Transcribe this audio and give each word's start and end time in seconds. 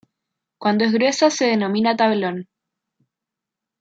Cuando 0.57 0.83
es 0.83 0.93
gruesa 0.93 1.29
se 1.29 1.45
denomina 1.45 1.95
tablón. 1.95 2.49